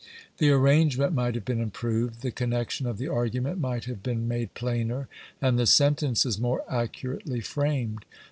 [0.39, 4.55] The arrangement might have been improved; the connexion of the argument might have been made
[4.55, 5.07] plainer,
[5.39, 8.03] and the sentences more accurately framed.